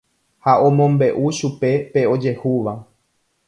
Ha 0.45 0.53
omombe'u 0.67 1.25
chupe 1.37 1.71
pe 1.91 2.01
ojehúva. 2.13 2.73